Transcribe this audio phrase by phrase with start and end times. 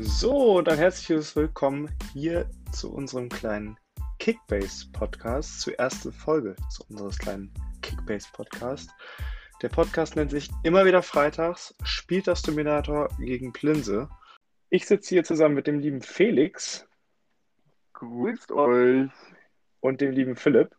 [0.00, 3.76] So, dann herzliches Willkommen hier zu unserem kleinen
[4.20, 8.90] Kickbase-Podcast, zur ersten Folge zu unseres kleinen Kickbase-Podcast.
[9.60, 14.08] Der Podcast nennt sich immer wieder Freitags, spielt das Dominator gegen Plinse.
[14.70, 16.86] Ich sitze hier zusammen mit dem lieben Felix.
[17.94, 19.10] Grüßt euch.
[19.80, 20.76] Und dem lieben Philipp.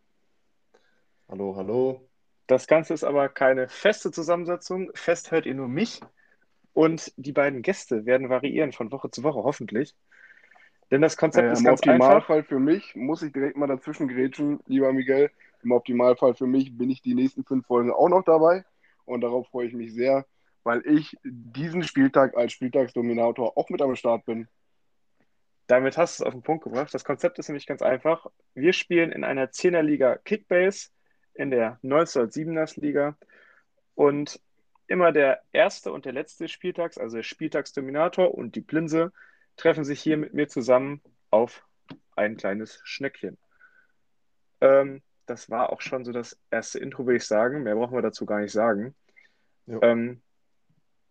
[1.28, 2.08] Hallo, hallo.
[2.46, 4.90] Das Ganze ist aber keine feste Zusammensetzung.
[4.94, 6.00] Fest hört ihr nur mich.
[6.72, 9.94] Und die beiden Gäste werden variieren von Woche zu Woche, hoffentlich.
[10.90, 12.48] Denn das Konzept äh, ist Im ganz Optimalfall einfach.
[12.48, 15.30] für mich muss ich direkt mal dazwischen grätschen, lieber Miguel.
[15.62, 18.64] Im Optimalfall für mich bin ich die nächsten fünf Folgen auch noch dabei.
[19.04, 20.26] Und darauf freue ich mich sehr,
[20.62, 24.48] weil ich diesen Spieltag als Spieltagsdominator auch mit am Start bin.
[25.66, 26.92] Damit hast du es auf den Punkt gebracht.
[26.92, 28.26] Das Konzept ist nämlich ganz einfach.
[28.54, 30.88] Wir spielen in einer 10er-Liga Kickbase,
[31.34, 33.16] in der 1907er Liga.
[33.94, 34.40] Und
[34.90, 39.12] immer der erste und der letzte Spieltags, also der Spieltagsdominator und die Plinse,
[39.56, 41.64] treffen sich hier mit mir zusammen auf
[42.16, 43.38] ein kleines Schnäckchen.
[44.60, 47.62] Ähm, das war auch schon so das erste Intro, würde ich sagen.
[47.62, 48.96] Mehr brauchen wir dazu gar nicht sagen.
[49.68, 50.22] Ähm,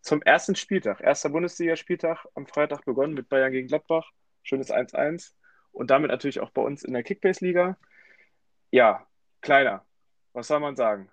[0.01, 4.11] zum ersten Spieltag, erster Bundesligaspieltag am Freitag begonnen mit Bayern gegen Gladbach.
[4.43, 5.33] Schönes 1-1.
[5.71, 7.77] Und damit natürlich auch bei uns in der Kickbase-Liga.
[8.71, 9.07] Ja,
[9.39, 9.85] kleiner.
[10.33, 11.09] Was soll man sagen?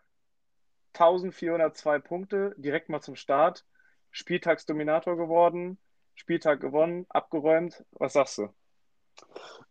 [0.98, 3.64] 1402 Punkte, direkt mal zum Start.
[4.10, 5.78] Spieltagsdominator geworden,
[6.14, 7.84] Spieltag gewonnen, abgeräumt.
[7.92, 8.48] Was sagst du?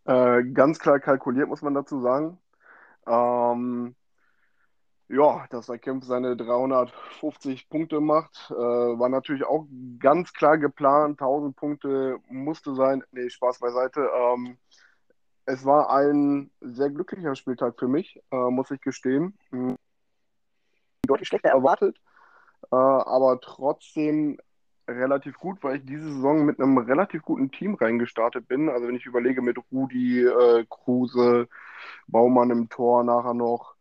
[0.06, 2.38] Äh, ganz klar kalkuliert, muss man dazu sagen.
[3.08, 3.96] Ähm,
[5.08, 9.68] ja, dass der Kempf seine 350 Punkte macht, äh, war natürlich auch
[10.00, 11.22] ganz klar geplant.
[11.22, 13.04] 1000 Punkte musste sein.
[13.12, 14.10] Nee, Spaß beiseite.
[14.16, 14.58] Ähm,
[15.46, 19.38] es war ein sehr glücklicher Spieltag für mich, äh, muss ich gestehen.
[21.08, 21.98] Deutlich schlechter erwartet,
[22.72, 24.38] äh, aber trotzdem
[24.88, 28.70] relativ gut, weil ich diese Saison mit einem relativ guten Team reingestartet bin.
[28.70, 31.48] Also wenn ich überlege mit Rudi, äh, Kruse,
[32.08, 33.76] Baumann im Tor nachher noch,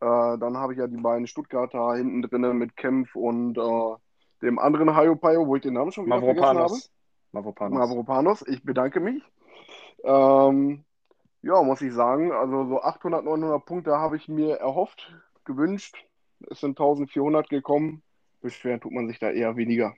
[0.00, 3.96] äh, dann habe ich ja die beiden Stuttgarter hinten drin mit Kempf und äh,
[4.42, 6.54] dem anderen Hayo Payo, wo ich den Namen schon wieder vergessen habe.
[6.58, 6.90] Mavropanos.
[7.32, 7.78] Mavropanos.
[7.78, 9.22] Mavropanos, ich bedanke mich.
[10.04, 10.84] Ähm,
[11.42, 15.12] ja, muss ich sagen, also so 800, 900 Punkte habe ich mir erhofft,
[15.44, 16.07] gewünscht.
[16.50, 18.02] Es sind 1400 gekommen.
[18.40, 19.94] Beschweren tut man sich da eher weniger.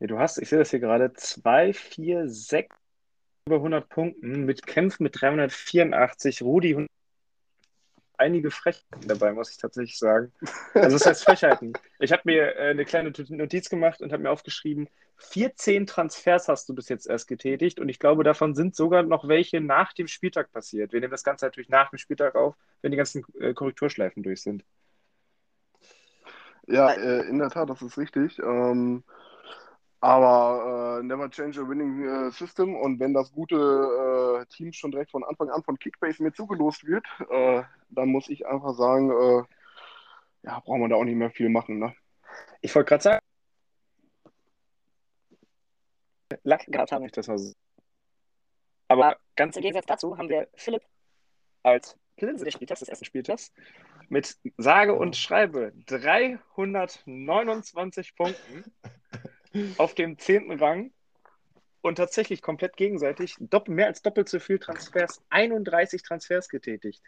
[0.00, 2.76] Ja, du hast, ich sehe das hier gerade, 2, 4, 6
[3.46, 6.88] über 100 Punkten mit Kempf mit 384, Rudi 100.
[8.20, 10.32] Einige Frechheiten dabei, muss ich tatsächlich sagen.
[10.74, 11.72] Also das heißt Frechheiten.
[12.00, 14.88] Ich habe mir äh, eine kleine Notiz gemacht und habe mir aufgeschrieben,
[15.18, 19.28] 14 Transfers hast du bis jetzt erst getätigt und ich glaube, davon sind sogar noch
[19.28, 20.92] welche nach dem Spieltag passiert.
[20.92, 24.42] Wir nehmen das Ganze natürlich nach dem Spieltag auf, wenn die ganzen äh, Korrekturschleifen durch
[24.42, 24.64] sind.
[26.68, 28.38] Ja, äh, in der Tat, das ist richtig.
[28.38, 29.02] Ähm,
[30.00, 32.76] aber äh, never change a winning äh, system.
[32.76, 36.84] Und wenn das gute äh, Team schon direkt von Anfang an von Kickbase mir zugelost
[36.86, 39.44] wird, äh, dann muss ich einfach sagen, äh,
[40.42, 41.78] ja, braucht man da auch nicht mehr viel machen.
[41.78, 41.94] Ne?
[42.60, 43.20] Ich wollte gerade sagen,
[46.42, 47.52] Lack gehabt haben, ich das mal so.
[48.88, 50.82] Aber ganz im Gegensatz dazu haben wir Philipp
[51.62, 53.52] als Linse des Spieltags, des ersten Spieltags,
[54.08, 58.64] mit sage und schreibe 329 Punkten
[59.78, 60.90] auf dem zehnten Rang
[61.80, 63.36] und tatsächlich komplett gegenseitig
[63.66, 67.02] mehr als doppelt so viel Transfers, 31 Transfers getätigt.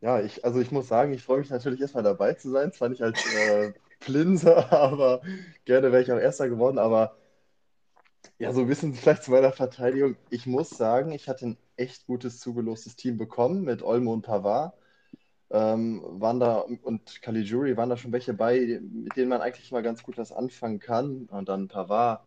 [0.00, 2.72] Ja, ich, also ich muss sagen, ich freue mich natürlich erstmal dabei zu sein.
[2.72, 5.22] Zwar nicht als äh, Plinser, aber
[5.64, 6.78] gerne wäre ich auch Erster geworden.
[6.78, 7.16] Aber
[8.38, 10.16] ja, so ein bisschen vielleicht zu meiner Verteidigung.
[10.28, 14.74] Ich muss sagen, ich hatte ein echt gutes zugelostes Team bekommen mit Olmo und Pavard.
[15.54, 19.84] Ähm, waren da und Caligiuri waren da schon welche bei, mit denen man eigentlich mal
[19.84, 21.26] ganz gut was anfangen kann.
[21.30, 22.26] Und dann Pavard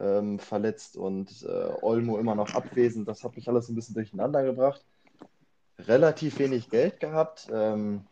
[0.00, 3.08] ähm, verletzt und äh, Olmo immer noch abwesend.
[3.08, 4.82] Das hat mich alles ein bisschen durcheinander gebracht.
[5.80, 7.48] Relativ wenig Geld gehabt.
[7.52, 8.06] Ähm,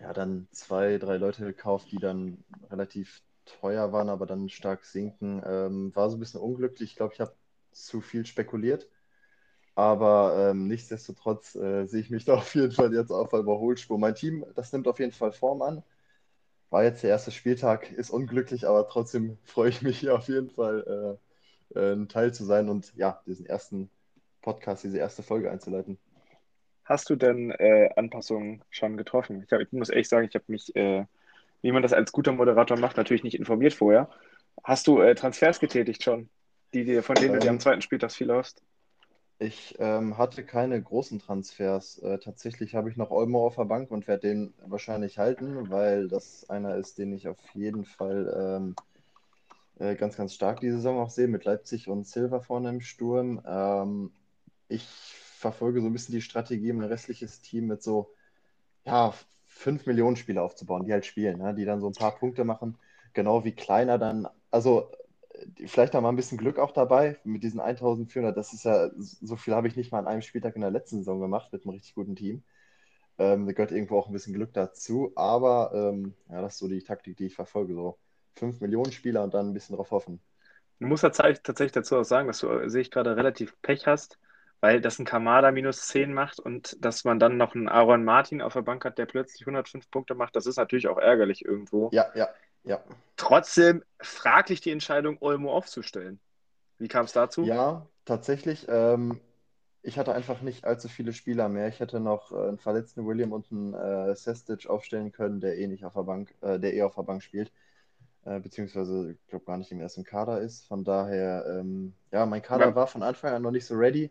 [0.00, 5.42] ja, dann zwei, drei Leute gekauft, die dann relativ teuer waren, aber dann stark sinken.
[5.44, 6.92] Ähm, war so ein bisschen unglücklich.
[6.92, 7.34] Ich glaube, ich habe
[7.72, 8.88] zu viel spekuliert.
[9.74, 13.98] Aber ähm, nichtsdestotrotz äh, sehe ich mich da auf jeden Fall jetzt auf der Überholspur.
[13.98, 15.82] Mein Team, das nimmt auf jeden Fall Form an.
[16.70, 20.50] War jetzt der erste Spieltag, ist unglücklich, aber trotzdem freue ich mich hier auf jeden
[20.50, 21.18] Fall
[21.74, 23.90] äh, äh, ein Teil zu sein und ja, diesen ersten
[24.42, 25.98] Podcast, diese erste Folge einzuleiten.
[26.84, 29.44] Hast du denn äh, Anpassungen schon getroffen?
[29.44, 31.06] Ich, hab, ich muss ehrlich sagen, ich habe mich, äh,
[31.62, 34.10] wie man das als guter Moderator macht, natürlich nicht informiert vorher.
[34.64, 36.30] Hast du äh, Transfers getätigt schon,
[36.74, 38.62] die dir, von denen du dir am Ähm, zweiten Spieltag viel hast?
[39.42, 41.98] Ich ähm, hatte keine großen Transfers.
[42.00, 46.08] Äh, tatsächlich habe ich noch Olmo auf der Bank und werde den wahrscheinlich halten, weil
[46.08, 48.76] das einer ist, den ich auf jeden Fall ähm,
[49.78, 53.40] äh, ganz, ganz stark die Saison auch sehe, mit Leipzig und Silva vorne im Sturm.
[53.46, 54.12] Ähm,
[54.68, 54.86] ich
[55.38, 58.12] verfolge so ein bisschen die Strategie, ein restliches Team mit so,
[58.84, 59.14] ja,
[59.46, 61.54] 5 Millionen Spieler aufzubauen, die halt spielen, ne?
[61.54, 62.76] die dann so ein paar Punkte machen,
[63.14, 64.92] genau wie Kleiner dann, also
[65.66, 68.36] vielleicht da mal ein bisschen Glück auch dabei mit diesen 1400.
[68.36, 70.98] Das ist ja, so viel habe ich nicht mal an einem Spieltag in der letzten
[70.98, 72.42] Saison gemacht mit einem richtig guten Team.
[73.18, 76.68] Ähm, da gehört irgendwo auch ein bisschen Glück dazu, aber ähm, ja, das ist so
[76.68, 77.74] die Taktik, die ich verfolge.
[77.74, 77.98] So
[78.36, 80.20] 5 Millionen Spieler und dann ein bisschen drauf hoffen.
[80.78, 84.18] Du musst tatsächlich dazu auch sagen, dass du, äh, sehe ich gerade, relativ Pech hast,
[84.60, 88.40] weil das ein Kamada minus 10 macht und dass man dann noch einen Aaron Martin
[88.40, 91.90] auf der Bank hat, der plötzlich 105 Punkte macht, das ist natürlich auch ärgerlich irgendwo.
[91.92, 92.28] Ja, ja,
[92.64, 92.82] ja.
[93.16, 96.20] Trotzdem fraglich die Entscheidung, Olmo aufzustellen.
[96.78, 97.44] Wie kam es dazu?
[97.44, 98.66] Ja, tatsächlich.
[98.68, 99.20] Ähm,
[99.82, 101.68] ich hatte einfach nicht allzu viele Spieler mehr.
[101.68, 105.66] Ich hätte noch äh, einen verletzten William und einen äh, Sestic aufstellen können, der eh
[105.66, 107.52] nicht auf der Bank, äh, der eh auf der Bank spielt.
[108.24, 110.66] Äh, beziehungsweise, ich glaube, gar nicht im ersten Kader ist.
[110.66, 112.74] Von daher, ähm, ja, mein Kader ja.
[112.74, 114.10] war von Anfang an noch nicht so ready.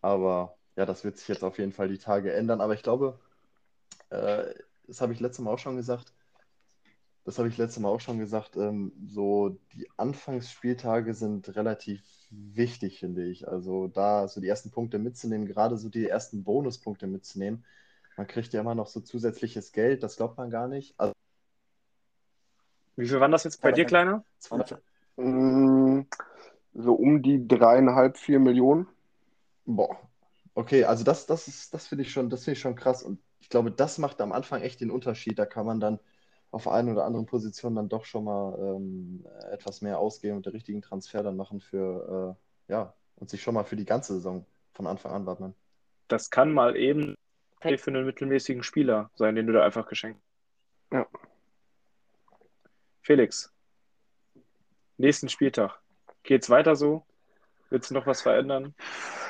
[0.00, 2.60] Aber ja, das wird sich jetzt auf jeden Fall die Tage ändern.
[2.60, 3.18] Aber ich glaube,
[4.10, 4.54] äh,
[4.86, 6.12] das habe ich letztes Mal auch schon gesagt,
[7.24, 12.98] das habe ich letztes Mal auch schon gesagt, ähm, so die Anfangsspieltage sind relativ wichtig,
[12.98, 13.46] finde ich.
[13.46, 17.64] Also da so die ersten Punkte mitzunehmen, gerade so die ersten Bonuspunkte mitzunehmen.
[18.16, 20.94] Man kriegt ja immer noch so zusätzliches Geld, das glaubt man gar nicht.
[20.98, 21.12] Also,
[22.96, 24.24] Wie viel waren das jetzt bei dir, Kleiner?
[25.16, 26.00] Mm,
[26.74, 28.88] so um die dreieinhalb, vier Millionen.
[29.64, 29.96] Boah.
[30.54, 33.02] Okay, also das, das ist, das finde ich schon, das finde ich schon krass.
[33.02, 35.38] Und ich glaube, das macht am Anfang echt den Unterschied.
[35.38, 35.98] Da kann man dann
[36.52, 40.52] auf einer oder anderen Position dann doch schon mal ähm, etwas mehr ausgeben und den
[40.52, 42.36] richtigen Transfer dann machen für,
[42.68, 44.44] äh, ja, und sich schon mal für die ganze Saison
[44.74, 45.54] von Anfang an wappnen.
[46.08, 47.16] Das kann mal eben
[47.60, 50.20] für einen mittelmäßigen Spieler sein, den du da einfach geschenkt
[50.90, 50.98] hast.
[50.98, 51.06] Ja.
[53.00, 53.50] Felix,
[54.98, 55.80] nächsten Spieltag.
[56.22, 57.02] Geht's weiter so?
[57.70, 58.74] Willst du noch was verändern?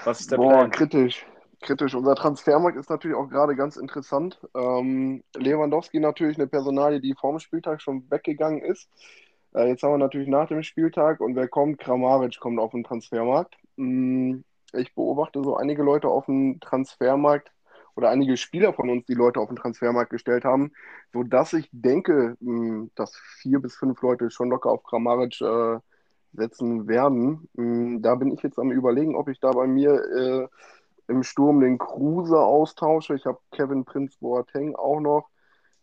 [0.04, 0.70] Was ist der Boah, Plan?
[0.72, 1.24] kritisch
[1.62, 1.94] kritisch.
[1.94, 4.40] Unser Transfermarkt ist natürlich auch gerade ganz interessant.
[4.54, 8.88] Ähm, Lewandowski natürlich eine Personalie, die vorm Spieltag schon weggegangen ist.
[9.54, 11.78] Äh, jetzt haben wir natürlich nach dem Spieltag und wer kommt?
[11.78, 13.56] Kramaric kommt auf den Transfermarkt.
[13.78, 17.52] Ähm, ich beobachte so einige Leute auf dem Transfermarkt
[17.94, 20.72] oder einige Spieler von uns, die Leute auf den Transfermarkt gestellt haben,
[21.12, 25.78] sodass ich denke, mh, hm, dass vier bis fünf Leute schon locker auf Kramaric äh,
[26.32, 27.48] setzen werden.
[27.54, 30.48] Mh, hm, da bin ich jetzt am Überlegen, ob ich da bei mir äh,
[31.08, 33.14] im Sturm den Kruse austausche.
[33.14, 35.28] Ich habe Kevin Prince Boateng auch noch.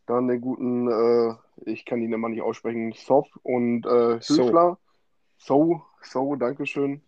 [0.06, 1.36] Dann den guten, äh,
[1.66, 4.80] ich kann ihn immer nicht aussprechen, Sof und äh, Höfler.
[5.38, 7.04] So, so, Dankeschön.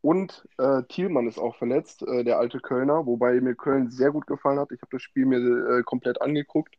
[0.00, 4.26] Und äh, Thielmann ist auch verletzt, äh, der alte Kölner, wobei mir Köln sehr gut
[4.26, 4.72] gefallen hat.
[4.72, 6.74] Ich habe das Spiel mir äh, komplett angeguckt.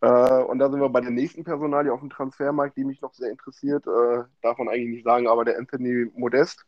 [0.00, 3.14] Äh, und da sind wir bei der nächsten Personalie auf dem Transfermarkt, die mich noch
[3.14, 3.86] sehr interessiert.
[3.86, 6.64] Äh, darf man eigentlich nicht sagen, aber der Anthony Modest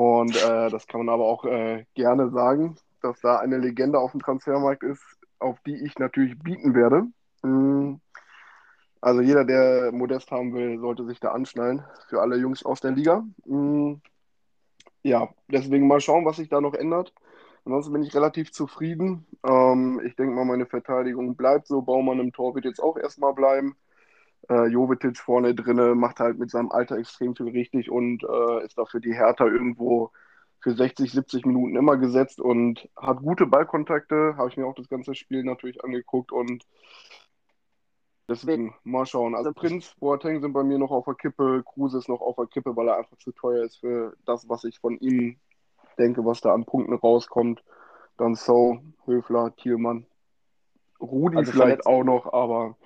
[0.00, 4.12] und äh, das kann man aber auch äh, gerne sagen, dass da eine Legende auf
[4.12, 5.04] dem Transfermarkt ist,
[5.38, 7.02] auf die ich natürlich bieten werde.
[7.42, 8.00] Mhm.
[9.02, 12.92] Also jeder, der Modest haben will, sollte sich da anschnallen für alle Jungs aus der
[12.92, 13.26] Liga.
[13.44, 14.00] Mhm.
[15.02, 17.12] Ja, deswegen mal schauen, was sich da noch ändert.
[17.66, 19.26] Ansonsten bin ich relativ zufrieden.
[19.46, 21.82] Ähm, ich denke mal, meine Verteidigung bleibt so.
[21.82, 23.76] Baumann im Tor wird jetzt auch erstmal bleiben.
[24.48, 28.78] Äh, Jovetic vorne drinne macht halt mit seinem Alter extrem viel richtig und äh, ist
[28.78, 30.10] dafür die Hertha irgendwo
[30.60, 34.34] für 60, 70 Minuten immer gesetzt und hat gute Ballkontakte.
[34.36, 36.66] Habe ich mir auch das ganze Spiel natürlich angeguckt und
[38.28, 39.34] deswegen mal schauen.
[39.34, 42.46] Also Prinz, Boateng sind bei mir noch auf der Kippe, Kruse ist noch auf der
[42.46, 45.36] Kippe, weil er einfach zu teuer ist für das, was ich von ihm
[45.98, 47.62] denke, was da an Punkten rauskommt.
[48.16, 50.06] Dann So, Höfler, Thielmann,
[51.00, 52.76] Rudi also vielleicht auch noch, aber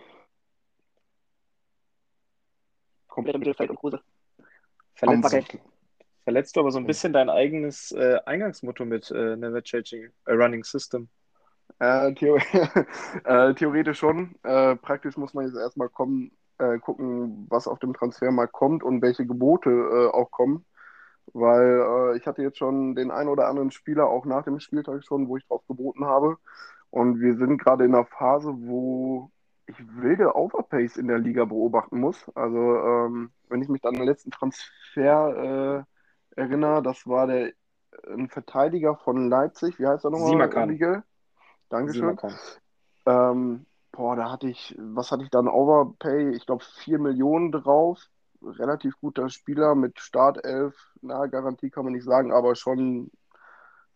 [3.15, 4.01] komplett im Mittelfeld und Kruse.
[4.95, 5.59] Verletzt,
[6.25, 10.33] verletzt du aber so ein bisschen dein eigenes äh, Eingangsmotto mit äh, Never Changing a
[10.33, 11.09] Running System.
[11.79, 12.37] Äh, Theo
[13.25, 14.35] äh, theoretisch schon.
[14.43, 19.01] Äh, praktisch muss man jetzt erstmal kommen, äh, gucken, was auf dem Transfermarkt kommt und
[19.01, 20.65] welche Gebote äh, auch kommen.
[21.33, 25.05] Weil äh, ich hatte jetzt schon den einen oder anderen Spieler auch nach dem Spieltag
[25.05, 26.37] schon, wo ich drauf geboten habe.
[26.91, 29.31] Und wir sind gerade in einer Phase, wo
[29.67, 32.31] ich wilde Overpace in der Liga beobachten muss.
[32.35, 35.87] Also, ähm, wenn ich mich an den letzten Transfer
[36.37, 37.53] äh, erinnere, das war der
[38.09, 39.79] ein Verteidiger von Leipzig.
[39.79, 40.29] Wie heißt er nochmal?
[40.29, 40.69] Simakan.
[41.69, 42.19] Dankeschön.
[43.07, 45.41] Ähm, boah, da hatte ich, was hatte ich da?
[45.41, 46.31] Ein Overpay?
[46.31, 48.01] Ich glaube, 4 Millionen drauf.
[48.43, 50.75] Relativ guter Spieler mit Startelf.
[51.01, 53.11] Na, Garantie kann man nicht sagen, aber schon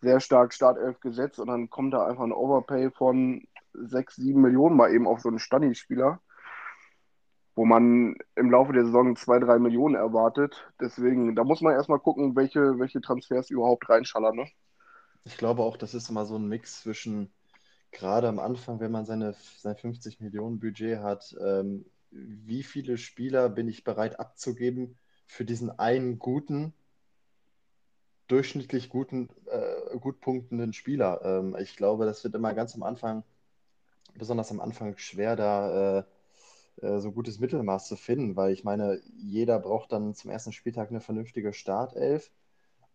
[0.00, 1.38] sehr stark Startelf gesetzt.
[1.38, 3.42] Und dann kommt da einfach ein Overpay von
[3.74, 6.20] 6, 7 Millionen mal eben auf so einen Stani-Spieler.
[7.54, 10.70] wo man im Laufe der Saison zwei, drei Millionen erwartet.
[10.80, 14.36] Deswegen, da muss man erstmal gucken, welche, welche Transfers überhaupt reinschallern.
[14.36, 14.46] Ne?
[15.24, 17.32] Ich glaube auch, das ist immer so ein Mix zwischen,
[17.90, 23.48] gerade am Anfang, wenn man seine, sein 50 Millionen Budget hat, ähm, wie viele Spieler
[23.48, 24.96] bin ich bereit abzugeben
[25.26, 26.72] für diesen einen guten,
[28.28, 31.20] durchschnittlich guten, äh, gut punktenden Spieler.
[31.24, 33.24] Ähm, ich glaube, das wird immer ganz am Anfang,
[34.18, 36.04] besonders am Anfang, schwer, da äh,
[36.82, 40.90] äh, so gutes Mittelmaß zu finden, weil ich meine, jeder braucht dann zum ersten Spieltag
[40.90, 42.30] eine vernünftige Startelf.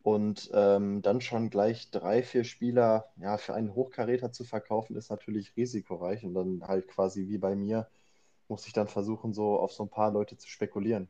[0.04, 5.10] Und ähm, dann schon gleich drei, vier Spieler ja, für einen Hochkaräter zu verkaufen, ist
[5.10, 6.26] natürlich risikoreich.
[6.26, 7.88] Und dann halt quasi wie bei mir,
[8.50, 11.08] muss ich dann versuchen, so auf so ein paar Leute zu spekulieren.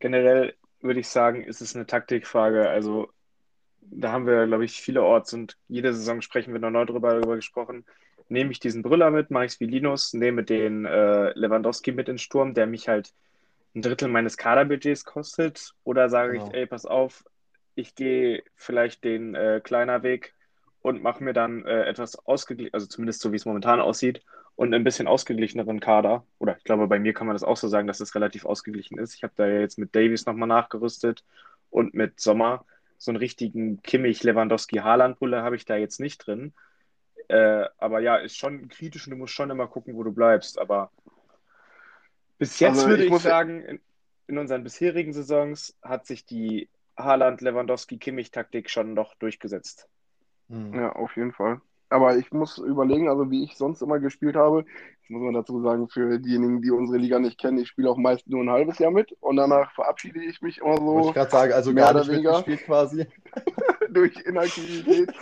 [0.00, 2.68] Generell würde ich sagen, ist es eine Taktikfrage.
[2.68, 3.08] Also
[3.82, 7.36] da haben wir, glaube ich, vielerorts und jede Saison sprechen wir noch neu drüber, darüber
[7.36, 7.84] gesprochen.
[8.30, 12.08] Nehme ich diesen Brüller mit, mache ich es wie Linus, nehme den äh, Lewandowski mit
[12.08, 13.12] in Sturm, der mich halt
[13.74, 16.46] ein Drittel meines Kaderbudgets kostet, oder sage genau.
[16.46, 17.24] ich, ey, pass auf,
[17.74, 20.34] ich gehe vielleicht den äh, kleiner Weg
[20.80, 24.22] und mache mir dann äh, etwas ausgeglichen, also zumindest so wie es momentan aussieht,
[24.56, 26.24] und ein bisschen ausgeglicheneren Kader.
[26.38, 28.98] Oder ich glaube, bei mir kann man das auch so sagen, dass es relativ ausgeglichen
[28.98, 29.14] ist.
[29.14, 31.24] Ich habe da ja jetzt mit Davies nochmal nachgerüstet
[31.70, 32.66] und mit Sommer.
[32.98, 36.52] So einen richtigen Kimmich, Lewandowski, Haaland-Bulle habe ich da jetzt nicht drin.
[37.30, 40.58] Äh, aber ja, ist schon kritisch und du musst schon immer gucken, wo du bleibst.
[40.58, 40.90] Aber
[42.38, 43.80] bis jetzt also, würde ich, ich sagen, in,
[44.26, 49.88] in unseren bisherigen Saisons hat sich die Haaland, Lewandowski, Kimmich-Taktik schon noch durchgesetzt.
[50.48, 50.74] Hm.
[50.74, 51.60] Ja, auf jeden Fall.
[51.88, 55.62] Aber ich muss überlegen, also wie ich sonst immer gespielt habe, das muss man dazu
[55.62, 58.78] sagen, für diejenigen, die unsere Liga nicht kennen, ich spiele auch meist nur ein halbes
[58.78, 60.84] Jahr mit und danach verabschiede ich mich immer so.
[60.84, 63.06] Wollte ich gerade sagen, also gar nicht mitgespielt quasi.
[63.94, 65.12] durch Inaktivität.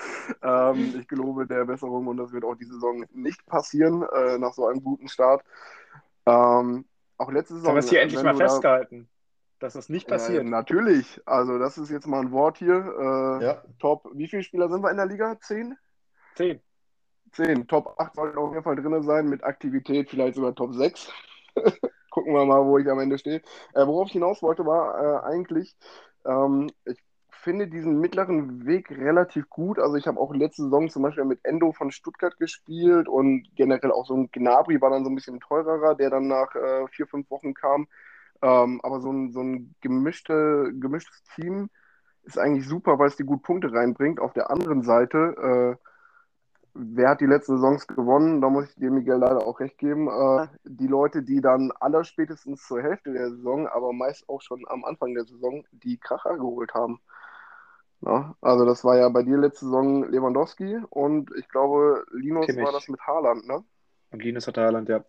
[0.43, 4.53] ähm, ich gelobe der Besserung und das wird auch diese Saison nicht passieren, äh, nach
[4.53, 5.43] so einem guten Start.
[6.27, 6.85] Ähm,
[7.17, 7.69] auch letzte Saison.
[7.69, 9.09] Haben wir es hier endlich mal festgehalten?
[9.61, 10.45] dass das nicht passiert.
[10.45, 11.21] Äh, natürlich.
[11.27, 12.77] Also, das ist jetzt mal ein Wort hier.
[12.77, 13.63] Äh, ja.
[13.79, 14.09] Top.
[14.15, 15.39] Wie viele Spieler sind wir in der Liga?
[15.41, 15.77] Zehn?
[16.37, 16.61] Zehn.
[17.33, 17.67] Zehn.
[17.67, 21.13] Top 8 sollten auf jeden Fall drin sein, mit Aktivität vielleicht sogar Top 6.
[22.11, 23.43] Gucken wir mal, wo ich am Ende stehe.
[23.75, 25.77] Äh, worauf ich hinaus wollte, war äh, eigentlich,
[26.25, 26.99] ähm, ich
[27.39, 29.79] finde diesen mittleren Weg relativ gut.
[29.79, 33.93] Also ich habe auch letzte Saison zum Beispiel mit Endo von Stuttgart gespielt und generell
[33.93, 37.07] auch so ein Gnabry war dann so ein bisschen teurerer, der dann nach äh, vier,
[37.07, 37.89] fünf Wochen kam.
[38.43, 41.71] Ähm, aber so ein, so ein gemischte, gemischtes Team
[42.25, 44.21] ist eigentlich super, weil es die gut Punkte reinbringt.
[44.21, 45.89] Auf der anderen Seite, äh,
[46.75, 48.41] wer hat die letzten Saisons gewonnen?
[48.41, 50.09] Da muss ich dir, Miguel, leider auch recht geben.
[50.09, 54.85] Äh, die Leute, die dann allerspätestens zur Hälfte der Saison, aber meist auch schon am
[54.85, 57.01] Anfang der Saison, die Kracher geholt haben.
[58.01, 62.73] Ja, also das war ja bei dir letzte Saison Lewandowski und ich glaube, Linus war
[62.73, 63.65] das mit Haaland, ne?
[64.11, 65.05] Und Linus hat Haaland, ja.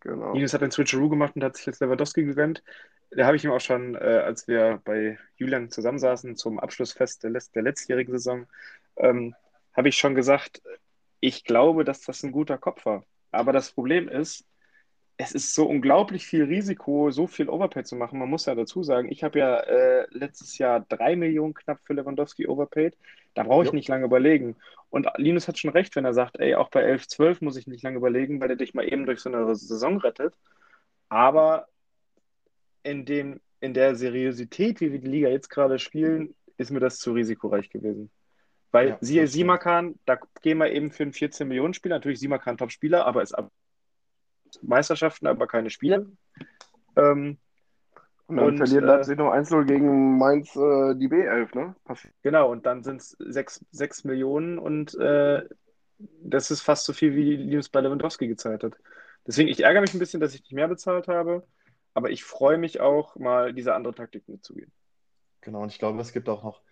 [0.00, 0.32] Genau.
[0.34, 2.64] Linus hat einen Switcheroo gemacht und hat sich jetzt Lewandowski gegönnt.
[3.12, 7.30] Da habe ich ihm auch schon, äh, als wir bei Julian zusammensaßen zum Abschlussfest der,
[7.30, 8.46] der letztjährigen Saison,
[8.96, 9.34] ähm,
[9.72, 10.60] habe ich schon gesagt,
[11.20, 13.04] ich glaube, dass das ein guter Kopf war.
[13.30, 14.44] Aber das Problem ist,
[15.22, 18.18] es ist so unglaublich viel Risiko, so viel Overpay zu machen.
[18.18, 21.94] Man muss ja dazu sagen, ich habe ja äh, letztes Jahr drei Millionen knapp für
[21.94, 22.96] Lewandowski overpaid.
[23.34, 23.74] Da brauche ich jo.
[23.74, 24.56] nicht lange überlegen.
[24.90, 27.66] Und Linus hat schon recht, wenn er sagt, ey, auch bei 11, 12 muss ich
[27.66, 30.34] nicht lange überlegen, weil er dich mal eben durch so eine Saison rettet.
[31.08, 31.66] Aber
[32.82, 36.98] in, dem, in der Seriosität, wie wir die Liga jetzt gerade spielen, ist mir das
[36.98, 38.10] zu risikoreich gewesen.
[38.70, 41.96] Weil ja, siehe Simakan, da gehen wir eben für einen 14 Millionen Spieler.
[41.96, 43.50] Natürlich Simakan Top-Spieler, aber ist ab
[44.62, 46.06] Meisterschaften, aber keine Spiele.
[46.96, 47.38] Ähm,
[48.26, 51.74] und dann und, verliert Leipzig äh, noch 1-0 gegen Mainz äh, die B11, ne?
[51.84, 52.14] Passiert.
[52.22, 55.42] Genau, und dann sind es 6, 6 Millionen und äh,
[55.98, 58.74] das ist fast so viel, wie Linus bei Lewandowski gezahlt hat.
[59.26, 61.46] Deswegen, ich ärgere mich ein bisschen, dass ich nicht mehr bezahlt habe,
[61.94, 64.72] aber ich freue mich auch, mal diese andere Taktik mitzugehen.
[65.42, 66.62] Genau, und ich glaube, es gibt auch noch,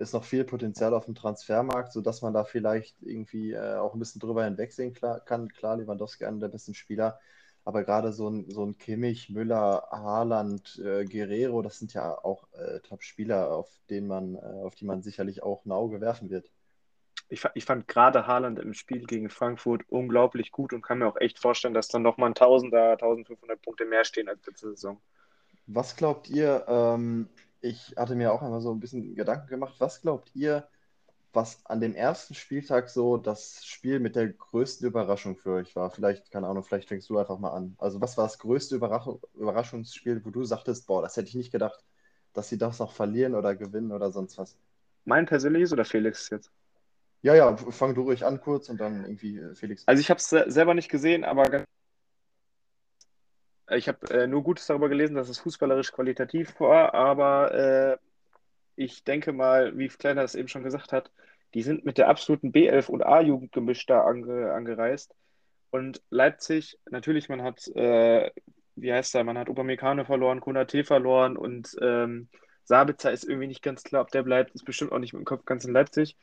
[0.00, 3.98] ist noch viel Potenzial auf dem Transfermarkt, sodass man da vielleicht irgendwie äh, auch ein
[3.98, 5.48] bisschen drüber hinwegsehen kann.
[5.50, 7.20] Klar, Lewandowski einer der besten Spieler,
[7.66, 12.48] aber gerade so ein, so ein Kimmich, Müller, Haaland, äh, Guerrero, das sind ja auch
[12.52, 16.50] äh, Top-Spieler, auf, äh, auf die man sicherlich auch ein Auge werfen wird.
[17.28, 21.20] Ich, ich fand gerade Haaland im Spiel gegen Frankfurt unglaublich gut und kann mir auch
[21.20, 25.00] echt vorstellen, dass dann nochmal ein Tausender, 1500 Punkte mehr stehen als letzte Saison.
[25.66, 27.28] Was glaubt ihr, ähm,
[27.60, 30.68] ich hatte mir auch einmal so ein bisschen Gedanken gemacht, was glaubt ihr,
[31.32, 35.90] was an dem ersten Spieltag so das Spiel mit der größten Überraschung für euch war?
[35.90, 37.76] Vielleicht, keine Ahnung, vielleicht fängst du einfach mal an.
[37.78, 41.52] Also, was war das größte Überrasch Überraschungsspiel, wo du sagtest, boah, das hätte ich nicht
[41.52, 41.84] gedacht,
[42.32, 44.56] dass sie das noch verlieren oder gewinnen oder sonst was?
[45.04, 46.50] Mein persönliches oder Felix jetzt?
[47.22, 49.86] Ja, ja, fang du ruhig an kurz und dann irgendwie äh, Felix.
[49.86, 51.64] Also, ich habe es selber nicht gesehen, aber
[53.70, 57.98] Ich habe äh, nur Gutes darüber gelesen, dass es fußballerisch qualitativ war, aber äh,
[58.76, 61.10] ich denke mal, wie Kleiner das eben schon gesagt hat,
[61.54, 65.14] die sind mit der absoluten B11 und A-Jugend gemischt da ange, angereist.
[65.70, 68.30] Und Leipzig, natürlich, man hat, äh,
[68.76, 72.28] wie heißt er, man hat Upamecano verloren, Konate verloren und ähm,
[72.64, 75.26] Sabitzer ist irgendwie nicht ganz klar, ob der bleibt, ist bestimmt auch nicht mit dem
[75.26, 76.16] Kopf ganz in Leipzig.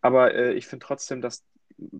[0.00, 1.44] Aber äh, ich finde trotzdem, dass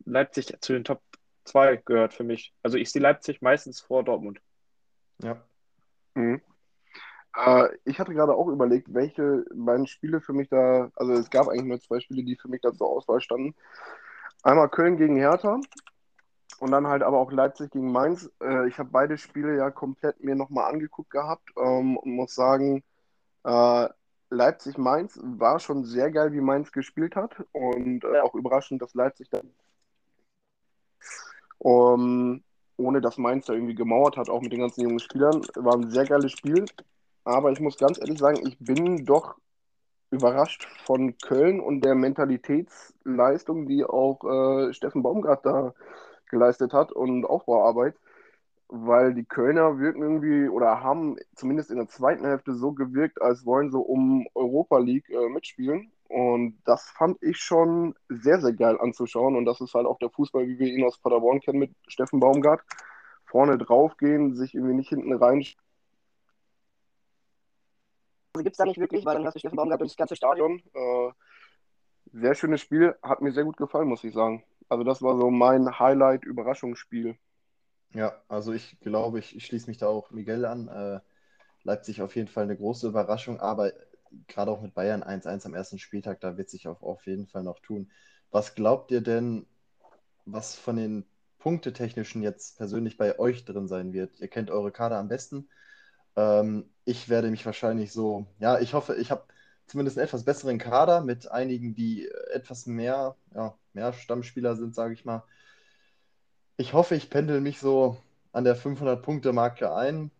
[0.05, 1.03] Leipzig zu den Top
[1.45, 2.53] 2 gehört für mich.
[2.63, 4.41] Also ich sehe Leipzig meistens vor Dortmund.
[5.19, 5.43] Ja.
[6.15, 6.41] Mhm.
[7.37, 11.49] Äh, ich hatte gerade auch überlegt, welche beiden Spiele für mich da, also es gab
[11.49, 13.55] eigentlich nur zwei Spiele, die für mich da zur Auswahl standen.
[14.43, 15.61] Einmal Köln gegen Hertha
[16.59, 18.31] und dann halt aber auch Leipzig gegen Mainz.
[18.43, 22.85] Äh, ich habe beide Spiele ja komplett mir nochmal angeguckt gehabt ähm, und muss sagen,
[23.45, 23.89] äh,
[24.31, 29.29] Leipzig-Mainz war schon sehr geil, wie Mainz gespielt hat und äh, auch überraschend, dass Leipzig
[29.31, 29.51] dann
[31.59, 32.43] um,
[32.83, 35.43] ohne dass Mainz da irgendwie gemauert hat, auch mit den ganzen jungen Spielern.
[35.57, 36.65] War ein sehr geiles Spiel.
[37.25, 39.37] Aber ich muss ganz ehrlich sagen, ich bin doch
[40.11, 45.73] überrascht von Köln und der Mentalitätsleistung, die auch äh, Steffen Baumgart da
[46.29, 47.95] geleistet hat und Aufbauarbeit
[48.73, 53.45] weil die Kölner wirken irgendwie oder haben zumindest in der zweiten Hälfte so gewirkt, als
[53.45, 55.93] wollen sie um Europa League äh, mitspielen.
[56.13, 59.35] Und das fand ich schon sehr, sehr geil anzuschauen.
[59.35, 62.21] Und das ist halt auch der Fußball, wie wir ihn aus Paderborn kennen mit Steffen
[62.21, 62.61] Baumgart.
[63.25, 65.39] Vorne draufgehen, sich irgendwie nicht hinten rein.
[68.35, 70.17] Also gibt es da nicht wirklich, weil dann hast du Steffen Baumgart durch das ganze
[70.17, 70.63] Stadion.
[70.75, 71.13] Äh,
[72.13, 74.45] sehr schönes Spiel, hat mir sehr gut gefallen, muss ich sagen.
[74.69, 77.17] Also das war so mein Highlight-Überraschungsspiel.
[77.95, 80.69] Ja, also ich glaube, ich, ich schließe mich da auch Miguel an.
[80.69, 81.01] Äh,
[81.65, 83.73] Leipzig auf jeden Fall eine große Überraschung, aber
[84.29, 87.43] gerade auch mit Bayern 1-1 am ersten Spieltag, da wird sich auch auf jeden Fall
[87.43, 87.91] noch tun.
[88.31, 89.47] Was glaubt ihr denn,
[90.25, 91.05] was von den
[91.39, 94.21] Punktetechnischen jetzt persönlich bei euch drin sein wird?
[94.21, 95.49] Ihr kennt eure Kader am besten.
[96.17, 99.25] Ähm, ich werde mich wahrscheinlich so, ja, ich hoffe, ich habe
[99.67, 104.95] zumindest einen etwas besseren Kader mit einigen, die etwas mehr, ja, mehr Stammspieler sind, sage
[104.95, 105.25] ich mal
[106.57, 107.97] ich hoffe, ich pendel mich so
[108.33, 110.11] an der 500-Punkte-Marke ein.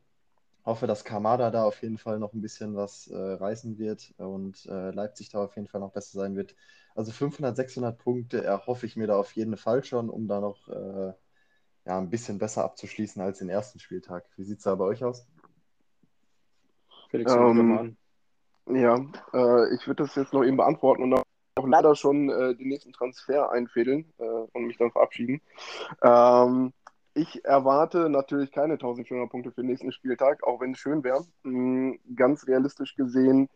[0.65, 4.65] Hoffe, dass Kamada da auf jeden Fall noch ein bisschen was äh, reißen wird und
[4.67, 6.55] äh, Leipzig da auf jeden Fall noch besser sein wird.
[6.95, 10.69] Also 500, 600 Punkte erhoffe ich mir da auf jeden Fall schon, um da noch
[10.69, 11.13] äh,
[11.85, 14.25] ja, ein bisschen besser abzuschließen als den ersten Spieltag.
[14.37, 15.27] Wie sieht es da bei euch aus?
[17.11, 17.97] Felix, ähm,
[18.67, 18.95] ja,
[19.35, 22.69] äh, ich würde das jetzt noch eben beantworten und auch auch leider schon äh, den
[22.69, 25.41] nächsten Transfer einfädeln äh, und mich dann verabschieden.
[26.03, 26.73] Ähm,
[27.15, 31.25] ich erwarte natürlich keine 1400 Punkte für den nächsten Spieltag, auch wenn es schön wäre.
[31.43, 33.49] Mhm, ganz realistisch gesehen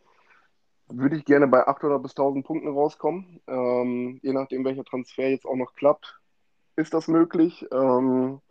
[0.89, 3.41] würde ich gerne bei 800 bis 1000 Punkten rauskommen.
[3.47, 6.19] Ähm, je nachdem, welcher Transfer jetzt auch noch klappt,
[6.75, 7.65] ist das möglich.
[7.71, 8.41] Ähm,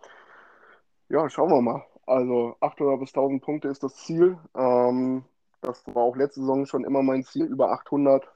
[1.08, 1.84] ja, schauen wir mal.
[2.06, 4.38] Also 800 bis 1000 Punkte ist das Ziel.
[4.54, 5.24] Ähm,
[5.62, 7.46] das war auch letzte Saison schon immer mein Ziel.
[7.46, 8.28] Über 800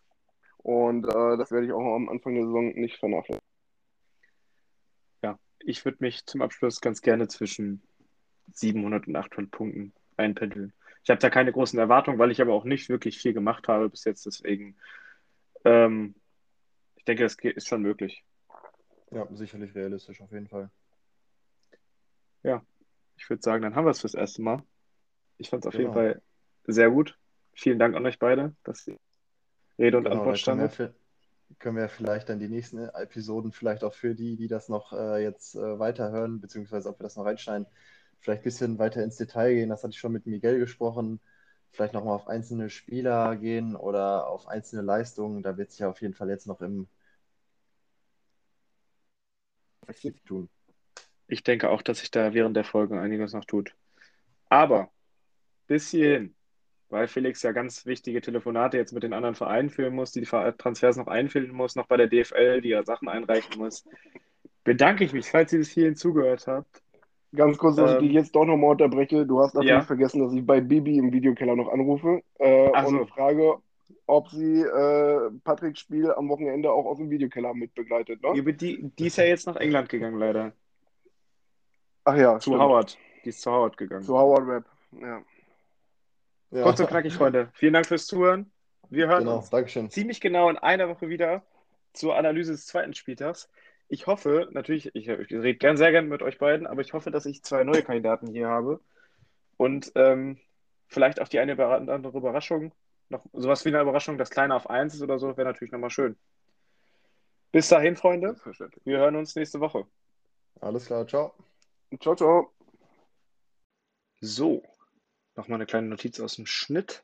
[0.58, 3.49] und äh, das werde ich auch am Anfang der Saison nicht vernachlässigen.
[5.60, 7.82] Ich würde mich zum Abschluss ganz gerne zwischen
[8.52, 10.72] 700 und 800 Punkten einpendeln.
[11.02, 13.88] Ich habe da keine großen Erwartungen, weil ich aber auch nicht wirklich viel gemacht habe
[13.88, 14.26] bis jetzt.
[14.26, 14.76] Deswegen,
[15.64, 16.14] ähm,
[16.96, 18.24] ich denke, das ist schon möglich.
[19.10, 20.70] Ja, sicherlich realistisch auf jeden Fall.
[22.42, 22.64] Ja,
[23.16, 24.62] ich würde sagen, dann haben wir es fürs erste Mal.
[25.38, 25.84] Ich fand es auf genau.
[25.84, 26.22] jeden Fall
[26.66, 27.18] sehr gut.
[27.54, 28.98] Vielen Dank an euch beide, dass ihr
[29.78, 30.94] Rede und genau, Antwort standet.
[31.58, 35.22] Können, wir vielleicht dann die nächsten Episoden vielleicht auch für die, die das noch äh,
[35.22, 37.66] jetzt äh, weiterhören, beziehungsweise ob wir das noch reinschneiden,
[38.20, 39.68] vielleicht ein bisschen weiter ins Detail gehen.
[39.68, 41.20] Das hatte ich schon mit Miguel gesprochen.
[41.72, 45.42] Vielleicht nochmal auf einzelne Spieler gehen oder auf einzelne Leistungen.
[45.42, 46.88] Da wird sich auf jeden Fall jetzt noch im
[50.24, 50.48] tun.
[51.26, 53.74] Ich denke auch, dass sich da während der Folge einiges noch tut.
[54.48, 54.90] Aber
[55.66, 56.34] bis hierhin
[56.90, 60.96] weil Felix ja ganz wichtige Telefonate jetzt mit den anderen Vereinen führen muss, die Transfers
[60.96, 63.84] noch einfüllen muss, noch bei der DFL, die ja Sachen einreichen muss.
[64.64, 66.82] Bedanke ich mich, falls ihr bis hierhin zugehört habt.
[67.34, 69.24] Ganz kurz, dass ähm, ich dich jetzt doch nochmal unterbreche.
[69.24, 69.82] Du hast natürlich ja.
[69.82, 73.06] vergessen, dass ich bei Bibi im Videokeller noch anrufe äh, und so.
[73.06, 73.54] frage,
[74.06, 78.20] ob sie äh, Patricks Spiel am Wochenende auch aus dem Videokeller mitbegleitet.
[78.22, 78.42] Ne?
[78.54, 80.52] Die, die ist ja jetzt nach England gegangen, leider.
[82.04, 82.38] Ach ja.
[82.40, 82.62] Zu stimmt.
[82.62, 82.98] Howard.
[83.24, 84.02] Die ist zu Howard gegangen.
[84.02, 84.64] Zu Howard Web,
[85.00, 85.22] ja.
[86.50, 86.62] Ja.
[86.62, 87.48] Kurz und knackig, Freunde.
[87.52, 88.50] Vielen Dank fürs Zuhören.
[88.88, 89.88] Wir hören genau, uns Dankeschön.
[89.88, 91.44] ziemlich genau in einer Woche wieder
[91.92, 93.48] zur Analyse des zweiten Spieltags.
[93.88, 97.10] Ich hoffe, natürlich, ich, ich rede gern, sehr gerne mit euch beiden, aber ich hoffe,
[97.10, 98.80] dass ich zwei neue Kandidaten hier habe
[99.56, 100.38] und ähm,
[100.88, 102.72] vielleicht auch die eine oder andere Überraschung,
[103.08, 105.90] noch sowas wie eine Überraschung, das kleine auf 1 ist oder so, wäre natürlich nochmal
[105.90, 106.16] schön.
[107.52, 108.36] Bis dahin, Freunde.
[108.84, 109.86] Wir hören uns nächste Woche.
[110.60, 111.34] Alles klar, ciao.
[111.98, 112.52] Ciao, ciao.
[114.20, 114.62] So,
[115.40, 117.02] nochmal eine kleine Notiz aus dem Schnitt.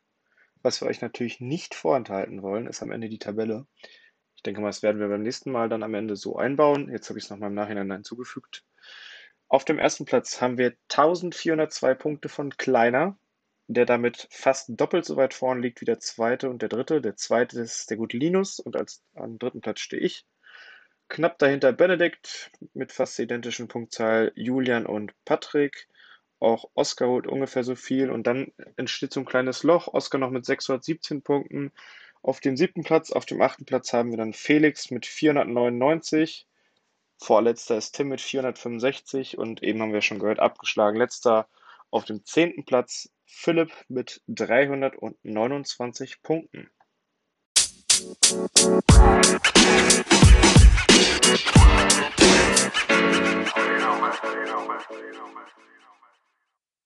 [0.62, 3.66] Was wir euch natürlich nicht vorenthalten wollen, ist am Ende die Tabelle.
[4.34, 6.90] Ich denke mal, das werden wir beim nächsten Mal dann am Ende so einbauen.
[6.90, 8.64] Jetzt habe ich es nochmal im Nachhinein hinzugefügt.
[9.48, 13.16] Auf dem ersten Platz haben wir 1402 Punkte von Kleiner,
[13.68, 17.00] der damit fast doppelt so weit vorn liegt wie der zweite und der dritte.
[17.00, 20.26] Der zweite ist der gute Linus und als, am dritten Platz stehe ich.
[21.08, 25.88] Knapp dahinter Benedikt mit fast identischen Punktzahl, Julian und Patrick.
[26.38, 29.88] Auch Oscar holt ungefähr so viel und dann entsteht so ein kleines Loch.
[29.88, 31.72] Oscar noch mit 617 Punkten.
[32.22, 36.46] Auf dem siebten Platz, auf dem achten Platz haben wir dann Felix mit 499.
[37.18, 40.98] Vorletzter ist Tim mit 465 und eben haben wir schon gehört, abgeschlagen.
[40.98, 41.48] Letzter
[41.90, 46.68] auf dem zehnten Platz Philipp mit 329 Punkten.
[47.98, 48.80] You